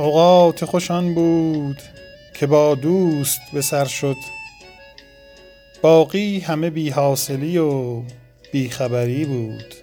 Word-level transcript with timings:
اوقات 0.00 0.64
خوشان 0.64 1.14
بود 1.14 1.82
که 2.34 2.46
با 2.46 2.74
دوست 2.74 3.40
به 3.52 3.60
سر 3.62 3.84
شد. 3.84 4.16
باقی 5.82 6.38
همه 6.38 6.70
بی 6.70 6.90
حاصلی 6.90 7.58
و 7.58 8.02
بی 8.52 8.68
خبری 8.68 9.24
بود. 9.24 9.79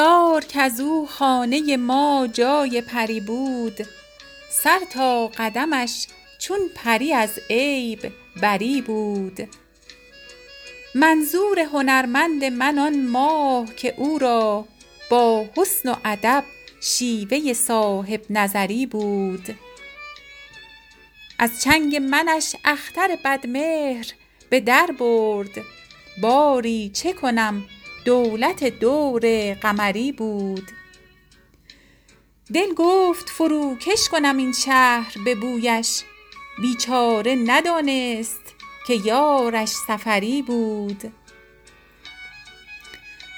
یار 0.00 0.44
کز 0.44 0.80
او 0.80 1.06
خانه 1.06 1.76
ما 1.76 2.28
جای 2.32 2.80
پری 2.80 3.20
بود. 3.20 3.86
سر 4.50 4.80
تا 4.90 5.26
قدمش 5.26 6.06
چون 6.38 6.58
پری 6.74 7.12
از 7.12 7.40
عیب 7.50 8.12
بری 8.42 8.82
بود. 8.82 9.48
منظور 10.94 11.60
هنرمند 11.60 12.44
من 12.44 12.78
آن 12.78 13.06
ماه 13.06 13.74
که 13.74 13.94
او 13.96 14.18
را 14.18 14.64
با 15.10 15.46
حسن 15.56 15.88
و 15.88 15.94
ادب 16.04 16.44
شیوه 16.80 17.52
صاحب 17.52 18.20
نظری 18.30 18.86
بود. 18.86 19.56
از 21.38 21.62
چنگ 21.62 21.96
منش 21.96 22.56
اختر 22.64 23.18
بدمهر 23.24 24.06
به 24.50 24.60
در 24.60 24.90
برد. 24.98 25.64
باری 26.20 26.90
چه 26.94 27.12
کنم 27.12 27.62
دولت 28.04 28.64
دور 28.64 29.54
قمری 29.54 30.12
بود. 30.12 30.70
دل 32.54 32.74
گفت 32.76 33.28
فروکش 33.28 34.08
کنم 34.08 34.36
این 34.36 34.52
شهر 34.52 35.12
به 35.24 35.34
بویش. 35.34 36.02
بیچاره 36.60 37.34
ندانست 37.46 38.54
که 38.86 38.94
یارش 38.94 39.68
سفری 39.68 40.42
بود. 40.42 41.12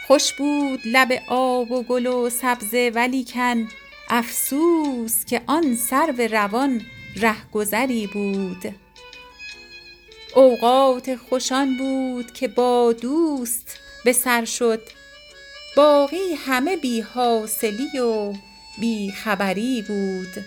خوش 0.07 0.33
بود 0.33 0.81
لب 0.85 1.13
آب 1.29 1.71
و 1.71 1.83
گل 1.83 2.07
و 2.07 2.31
سبزه 2.31 2.93
ولیکن 2.95 3.69
افسوس 4.09 5.25
که 5.25 5.43
آن 5.47 5.77
سرو 5.77 6.21
روان 6.21 6.83
رهگذری 7.17 8.07
بود. 8.07 8.75
اوقات 10.35 11.17
خوش 11.17 11.53
آن 11.53 11.77
بود 11.77 12.33
که 12.33 12.49
با 12.49 12.93
دوست 12.93 13.79
به 14.05 14.13
سر 14.13 14.45
شد. 14.45 14.83
باقی 15.77 16.35
همه 16.47 16.77
بی 16.77 17.01
حاصلی 17.01 17.99
و 17.99 18.33
بی 18.81 19.13
خبری 19.13 19.83
بود. 19.83 20.45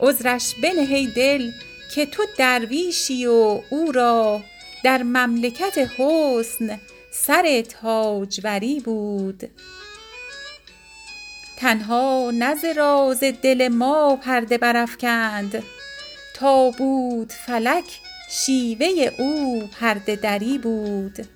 عذرش 0.00 0.54
بنه 0.62 0.94
ای 0.94 1.06
دل 1.06 1.50
که 1.94 2.06
تو 2.06 2.22
درویشی 2.38 3.26
و 3.26 3.60
او 3.70 3.92
را 3.92 4.40
در 4.84 5.02
مملکت 5.02 5.90
حسن 5.98 6.80
سر 7.10 7.60
تاجوری 7.60 8.80
بود. 8.80 9.50
تنها 11.56 12.30
نه 12.34 12.54
ز 12.54 12.64
راز 12.64 13.20
دل 13.20 13.68
ما 13.68 14.16
پرده 14.16 14.58
برافکند 14.58 15.62
تا 16.34 16.70
بود 16.70 17.32
فلک 17.32 18.00
شیوه 18.30 19.10
او 19.18 19.62
پرده 19.80 20.16
دری 20.16 20.58
بود. 20.58 21.35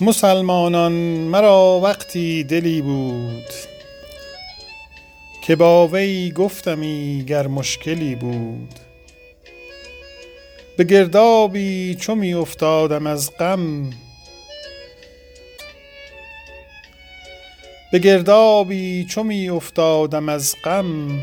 مسلمانان 0.00 0.92
مرا 0.92 1.80
وقتی 1.84 2.44
دلی 2.44 2.82
بود 2.82 3.44
که 5.42 5.56
با 5.56 5.86
وی 5.86 6.30
گفتمی 6.30 7.24
گر 7.26 7.46
مشکلی 7.46 8.14
بود. 8.14 8.74
به 10.76 10.84
گردابی 10.84 11.96
چو 12.00 12.14
می 12.14 12.34
افتادم 12.34 13.06
از 13.06 13.30
غم 20.64 21.20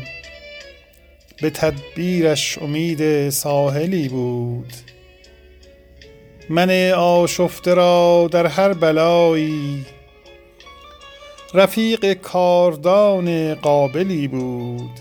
به 1.40 1.50
تدبیرش 1.50 2.58
امید 2.58 3.30
ساحلی 3.30 4.08
بود. 4.08 4.72
من 6.48 6.90
آشفته 6.90 7.74
را 7.74 8.28
در 8.32 8.46
هر 8.46 8.72
بلایی. 8.72 9.86
رفیق 11.54 12.12
کاردان 12.12 13.54
قابلی 13.54 14.28
بود. 14.28 15.00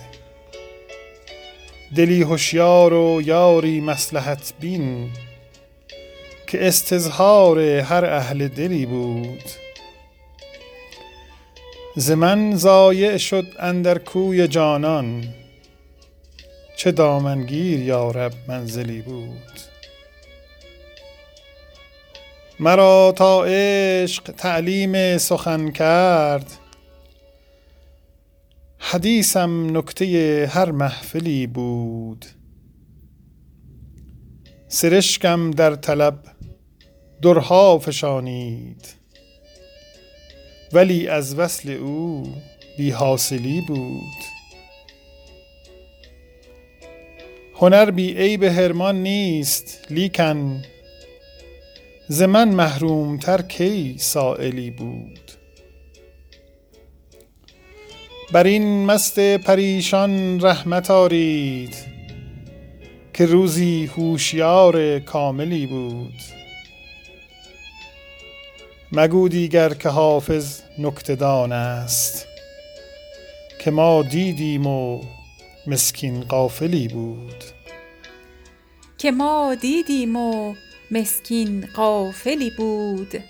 دلی 1.95 2.23
هشیار 2.23 2.93
و 2.93 3.21
یاری 3.21 3.81
مصلحت 3.81 4.53
بین 4.59 5.09
که 6.47 6.67
استظهار 6.67 7.59
هر 7.59 8.05
اهل 8.05 8.47
دلی 8.47 8.85
بود. 8.85 9.43
ز 11.95 12.11
من 12.11 12.55
ضایع 12.55 13.17
شد 13.17 13.45
اندر 13.59 13.97
کوی 13.97 14.47
جانان 14.47 15.23
چه 16.77 16.91
دامنگیر 16.91 17.79
یا 17.79 18.11
رب 18.11 18.33
منزلی 18.47 19.01
بود. 19.01 19.74
مرا 22.59 23.13
تا 23.17 23.43
عشق 23.47 24.23
تعلیم 24.23 25.17
سخن 25.17 25.71
کرد. 25.71 26.51
حدیثم 28.77 29.77
نکته 29.77 30.49
هر 30.53 30.71
محفلی 30.71 31.47
بود. 31.47 32.25
سرشکم 34.67 35.51
در 35.51 35.75
طلب 35.75 36.19
درها 37.21 37.79
فشانید. 37.79 38.95
ولی 40.73 41.07
از 41.07 41.39
وصل 41.39 41.69
او 41.71 42.33
بی 42.77 42.91
حاصلی 42.91 43.61
بود. 43.61 44.23
هنر 47.55 47.91
بی 47.91 48.17
عیب 48.17 48.45
حرمان 48.45 49.03
نیست 49.03 49.87
لیکن 49.89 50.61
ز 52.07 52.21
من 52.21 52.49
محروم 52.49 53.17
تر 53.17 53.41
کی 53.41 53.95
سایلی 53.97 54.71
بود؟ 54.71 55.31
بر 58.31 58.43
این 58.43 58.85
مست 58.85 59.19
پریشان 59.37 60.41
رحمت 60.41 60.91
آرید 60.91 61.75
که 63.13 63.25
روزی 63.25 63.85
هوشیار 63.85 64.99
کاملی 64.99 65.67
بود. 65.67 66.21
مگو 68.91 69.29
دیگر 69.29 69.73
که 69.73 69.89
حافظ 69.89 70.61
نکته 70.79 71.15
دان 71.15 71.51
است 71.51 72.27
که 73.59 73.71
ما 73.71 74.03
دیدیم 74.03 74.67
و 74.67 75.01
مسکین 75.67 76.21
غافلی 76.21 76.87
بود. 76.87 77.43
در 83.11 83.21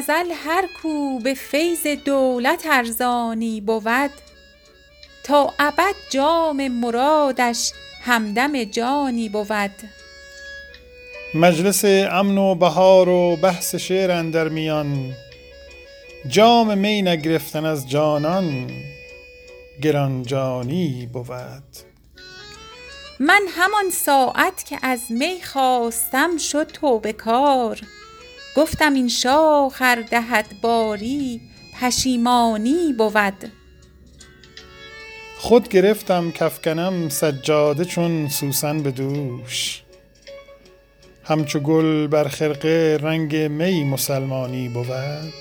ازل 0.00 0.32
هر 0.44 0.64
کو 0.82 1.18
به 1.18 1.34
فیض 1.34 1.86
دولت 1.86 2.66
ارزانی 2.70 3.60
بود 3.60 4.10
تا 5.24 5.54
ابد 5.58 5.94
جام 6.10 6.68
مرادش 6.68 7.72
همدم 8.02 8.64
جانی 8.64 9.28
بود. 9.28 9.70
مجلس 11.34 11.84
امن 11.84 12.38
و 12.38 12.54
بهار 12.54 13.08
و 13.08 13.36
بحث 13.36 13.74
شعر 13.74 14.10
اندر 14.10 14.48
میان 14.48 15.12
جام 16.28 16.78
می 16.78 17.02
نگرفتن 17.02 17.64
از 17.64 17.88
جانان 17.88 18.70
گرانجانی 19.82 21.08
بود. 21.12 21.76
من 23.20 23.42
همان 23.48 23.90
ساعت 23.90 24.64
که 24.64 24.78
از 24.82 25.00
می 25.10 25.42
خواستم 25.42 26.36
شد 26.36 26.66
توبه 26.66 27.12
کار. 27.12 27.80
گفتم 28.56 28.94
این 28.94 29.08
شاخ 29.08 29.76
ار 29.80 30.02
دهد 30.02 30.46
باری 30.62 31.40
پشیمانی 31.80 32.92
بود. 32.98 33.52
خود 35.38 35.68
گرفتم 35.68 36.30
کافکنم 36.30 37.08
سجاده 37.08 37.84
چون 37.84 38.28
سوسن 38.28 38.82
به 38.82 38.90
دوش. 38.90 39.82
همچو 41.24 41.60
گل 41.60 42.06
بر 42.06 42.28
خرقه 42.28 42.98
رنگ 43.02 43.36
می 43.36 43.84
مسلمانی 43.84 44.68
بود. 44.68 45.34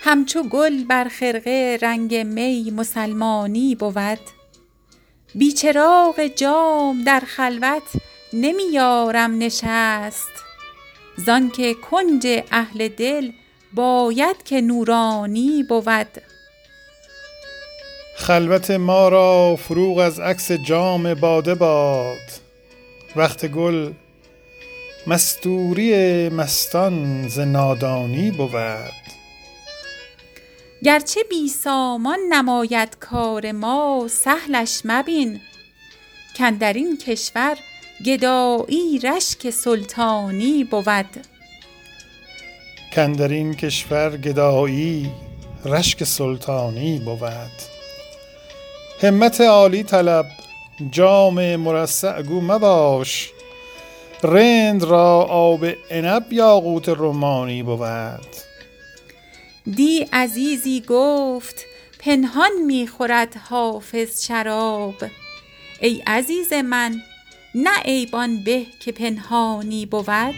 همچو 0.00 0.42
گل 0.42 0.84
بر 0.84 1.08
خرقه 1.08 1.78
رنگ 1.82 2.16
می 2.16 2.70
مسلمانی 2.70 3.74
بود. 3.74 4.18
بی 5.34 5.52
چراغ 5.52 6.26
جام 6.26 7.04
در 7.04 7.20
خلوت 7.20 7.82
نمی 8.32 8.62
یارم 8.72 9.38
نشست. 9.38 10.33
زانکه 11.16 11.74
کنج 11.74 12.26
اهل 12.50 12.88
دل 12.88 13.30
باید 13.72 14.42
که 14.42 14.60
نورانی 14.60 15.62
بود. 15.68 16.22
خلوت 18.16 18.70
ما 18.70 19.08
را 19.08 19.56
فروغ 19.56 19.98
از 19.98 20.20
عکس 20.20 20.52
جام 20.52 21.14
باده 21.14 21.54
باد. 21.54 22.30
وقت 23.16 23.46
گل 23.46 23.92
مستوری 25.06 26.28
مستان 26.28 27.28
ز 27.28 27.38
نادانی 27.38 28.30
بود. 28.30 28.92
گرچه 30.82 31.22
بی 31.30 31.48
سامان 31.48 32.18
نماید 32.28 32.96
کار 33.00 33.52
ما 33.52 34.06
سهلش 34.10 34.82
مبین. 34.84 35.40
کاندرین 36.38 36.98
کشور 36.98 37.56
گدایی 38.02 38.98
رشک 38.98 39.50
سلطانی 39.50 40.64
بود. 40.64 41.26
کاندرین 42.94 43.54
کشور 43.54 44.16
گدایی 44.16 45.10
رشک 45.64 46.04
سلطانی 46.04 46.98
بود. 46.98 47.52
همت 49.02 49.40
عالی 49.40 49.82
طلب 49.82 50.26
جام 50.90 51.56
مرصع 51.56 52.22
گو 52.22 52.40
مباش. 52.40 53.30
رند 54.22 54.84
را 54.84 55.22
آب 55.22 55.66
عنب 55.90 56.32
یاقوت 56.32 56.88
رمانی 56.88 57.62
بود. 57.62 58.36
دی 59.74 60.06
عزیزی 60.12 60.84
گفت 60.88 61.64
پنهان 61.98 62.50
می 62.66 62.86
خورد 62.86 63.36
حافظ 63.36 64.26
شراب. 64.26 64.94
ای 65.80 66.02
عزیز 66.06 66.52
من 66.52 67.02
نه 67.54 67.80
عیب 67.84 68.14
آن 68.14 68.42
به 68.44 68.66
که 68.80 68.92
پنهانی 68.92 69.86
بود. 69.86 70.34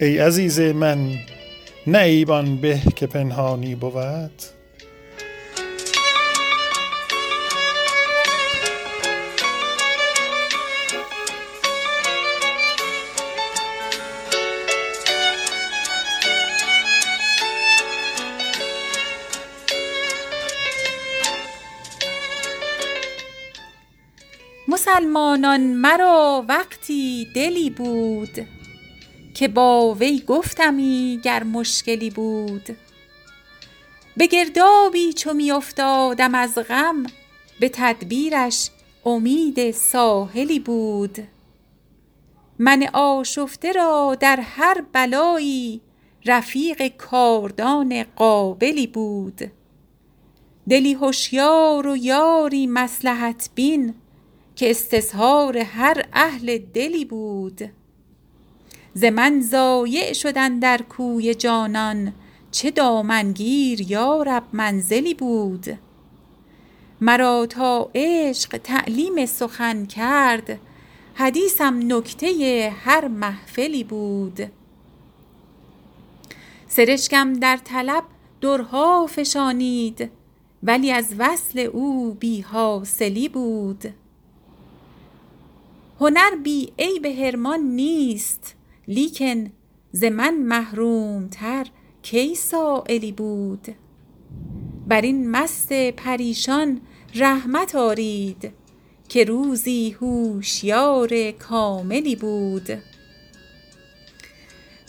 ای 0.00 0.18
عزیز 0.18 0.60
من 0.60 1.14
نه 1.86 1.98
عیب 1.98 2.30
آن 2.30 2.56
به 2.56 2.80
که 2.96 3.06
پنهانی 3.06 3.74
بود. 3.74 4.42
مسلمانان 24.72 25.60
مرا 25.60 26.44
وقتی 26.48 27.28
دلی 27.34 27.70
بود 27.70 28.46
که 29.34 29.48
با 29.48 29.94
وی 29.94 30.22
گفتمی 30.26 31.20
گر 31.22 31.42
مشکلی 31.42 32.10
بود. 32.10 32.76
به 34.16 34.26
گردابی 34.26 35.12
چو 35.12 35.34
می 35.34 35.52
افتادم 35.52 36.34
از 36.34 36.54
غم 36.54 37.02
به 37.60 37.68
تدبیرش 37.68 38.70
امید 39.04 39.70
ساحلی 39.70 40.58
بود. 40.58 41.18
من 42.58 42.88
آشفته 42.92 43.72
را 43.72 44.16
در 44.20 44.40
هر 44.40 44.84
بلایی 44.92 45.80
رفیق 46.26 46.96
کاردان 46.96 48.04
قابلی 48.16 48.86
بود. 48.86 49.40
دلی 50.68 50.98
هشیار 51.02 51.86
و 51.86 51.96
یاری 51.96 52.66
مصلحت 52.66 53.50
بین 53.54 53.94
که 54.56 54.70
استظهار 54.70 55.58
هر 55.58 56.04
اهل 56.12 56.58
دلی 56.58 57.04
بود. 57.04 57.60
ز 58.94 59.04
من 59.04 59.40
ضایع 59.40 60.12
شد 60.12 60.38
اندر 60.38 60.82
کوی 60.82 61.34
جانان 61.34 62.12
چه 62.50 62.70
دامنگیر 62.70 63.90
یا 63.90 64.22
رب 64.22 64.44
منزلی 64.52 65.14
بود. 65.14 65.78
مرا 67.00 67.46
تا 67.46 67.90
عشق 67.94 68.56
تعلیم 68.56 69.26
سخن 69.26 69.86
کرد 69.86 70.58
حدیثم 71.14 71.92
نکته 71.92 72.72
هر 72.84 73.08
محفلی 73.08 73.84
بود. 73.84 74.40
سرشکم 76.68 77.32
در 77.32 77.56
طلب 77.56 78.04
درها 78.40 79.06
فشانید 79.06 80.10
ولی 80.62 80.92
از 80.92 81.14
وصل 81.18 81.58
او 81.58 82.16
بی 82.20 82.40
حاصلی 82.40 83.28
بود. 83.28 83.94
هنر 86.02 86.36
بی 86.44 86.72
عیب 86.78 87.06
حرمان 87.06 87.60
نیست 87.60 88.54
لیکن 88.88 89.52
ز 89.92 90.04
من 90.04 90.34
محروم 90.34 91.28
تر 91.28 91.66
کی 92.02 92.34
سایلی 92.34 93.12
بود؟ 93.12 93.68
بر 94.88 95.00
این 95.00 95.30
مست 95.30 95.72
پریشان 95.90 96.80
رحمت 97.14 97.74
آرید 97.74 98.52
که 99.08 99.24
روزی 99.24 99.96
هوشیار 100.00 101.30
کاملی 101.30 102.16
بود. 102.16 102.68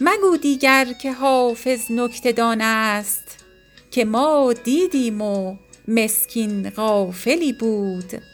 مگو 0.02 0.38
دیگر 0.42 0.94
که 1.02 1.12
حافظ 1.12 1.92
نکته 1.92 2.32
دان 2.32 2.62
است 2.62 3.46
که 3.92 4.06
ما 4.06 4.54
دیدیم 4.64 5.22
و 5.22 5.56
مسکین 5.88 6.70
غافلی 6.70 7.54
بود. 7.54 8.33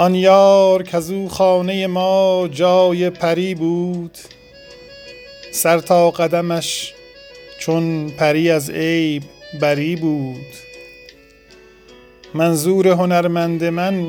آن 0.00 0.14
یار 0.14 0.82
کزو 0.82 1.28
خانه 1.28 1.86
ما 1.86 2.48
جای 2.52 3.10
پری 3.10 3.54
بود. 3.54 4.18
سر 5.52 5.78
تا 5.78 6.10
قدمش 6.10 6.94
چون 7.58 8.10
پری 8.10 8.50
از 8.50 8.70
عیب 8.70 9.22
بری 9.60 9.96
بود. 9.96 10.46
منظور 12.34 12.88
هنرمند 12.88 13.64
من 13.64 14.06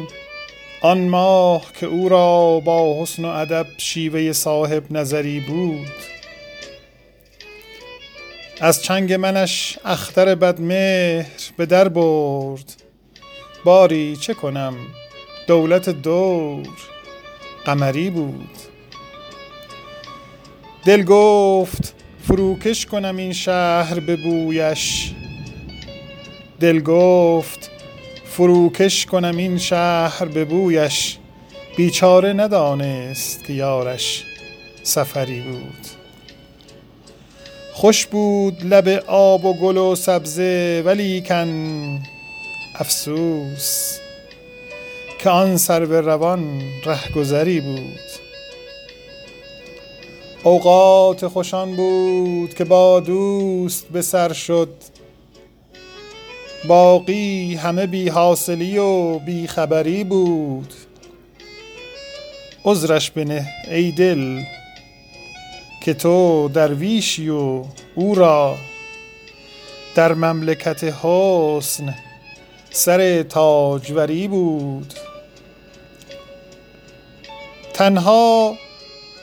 آن 0.81 0.97
ماه 0.97 1.65
که 1.79 1.85
او 1.85 2.09
را 2.09 2.59
با 2.59 3.01
حسن 3.01 3.25
و 3.25 3.27
ادب 3.27 3.67
شیوه 3.77 4.31
صاحب 4.31 4.83
نظری 4.91 5.39
بود. 5.39 5.87
از 8.61 8.83
چنگ 8.83 9.13
منش 9.13 9.79
اختر 9.85 10.35
بدمهر 10.35 11.25
به 11.57 11.65
در 11.65 11.87
برد. 11.87 12.73
باری 13.65 14.15
چه 14.15 14.33
کنم؟ 14.33 14.75
دولت 15.51 15.89
دور 15.89 16.67
قمری 17.65 18.09
بود. 18.09 18.57
دل 20.85 21.03
گفت 21.03 21.95
فروکش 22.27 22.85
کنم 22.85 23.17
این 23.17 23.33
شهر 23.33 23.99
به 23.99 24.15
بویش. 24.15 25.11
دل 26.59 26.79
گفت 26.79 27.71
فروکش 28.25 29.05
کنم 29.05 29.37
این 29.37 29.57
شهر 29.57 30.25
به 30.25 30.45
بویش. 30.45 31.17
بیچاره 31.77 32.33
ندانست 32.33 33.43
که 33.43 33.53
یارش 33.53 34.23
سفری 34.83 35.41
بود. 35.41 35.87
خوش 37.73 38.05
بود 38.05 38.65
لب 38.65 38.87
آب 39.07 39.45
و 39.45 39.53
گل 39.53 39.77
و 39.77 39.95
سبزه 39.95 40.83
ولی 40.85 41.21
کن 41.21 41.99
افسوس 42.75 43.97
که 45.23 45.29
آن 45.29 45.57
سر 45.57 45.85
به 45.85 46.01
روان 46.01 46.61
رهگذری 46.85 47.61
بود. 47.61 47.99
اوقات 50.43 51.27
خوشان 51.27 51.75
بود 51.75 52.53
که 52.53 52.63
با 52.63 52.99
دوست 52.99 53.87
به 53.87 54.01
سر 54.01 54.33
شد. 54.33 54.73
باقی 56.67 57.55
همه 57.55 57.87
بی 57.87 58.09
حاصلی 58.09 58.77
و 58.77 59.19
بی 59.19 59.47
خبری 59.47 60.03
بود. 60.03 60.73
عذرش 62.65 63.11
بنه 63.11 63.47
ای 63.71 63.91
دل 63.91 64.41
که 65.83 65.93
تو 65.93 66.49
درویشی 66.53 67.29
و 67.29 67.63
او 67.95 68.15
را 68.15 68.55
در 69.95 70.13
مملکت 70.13 70.83
حسن 70.83 71.95
سر 72.71 73.23
تاجوری 73.23 74.27
بود. 74.27 74.93
تنها 77.81 78.57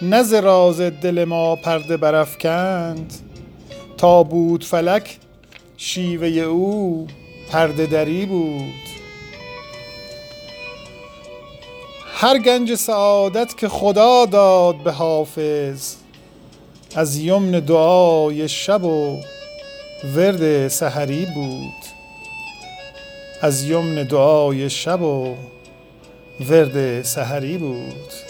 نز 0.03 0.35
راز 0.35 0.81
دل 0.81 1.25
ما 1.25 1.57
پرده 1.57 1.97
برافکند 1.97 3.13
تا 3.97 4.23
بود 4.23 4.65
فلک 4.65 5.19
شیوه 5.77 6.29
او 6.29 7.07
پرده 7.51 7.87
دری 7.87 8.27
بود. 8.27 8.75
هر 12.15 12.39
گنج 12.39 12.75
سعادت 12.75 13.57
که 13.57 13.69
خدا 13.69 14.27
داد 14.27 14.77
به 14.77 14.93
حافظ 14.93 15.95
از 16.97 17.17
یمن 17.17 17.51
دعای 17.51 18.49
شب 18.49 18.85
و 18.85 19.21
ورد 20.17 20.69
سحری 20.69 21.27
بود. 21.35 21.85
از 23.43 23.65
یمن 23.65 24.05
دعای 24.05 24.71
شب 24.71 25.03
و 25.03 25.35
ورد 26.49 27.03
سحری 27.03 27.59
بود. 27.59 28.28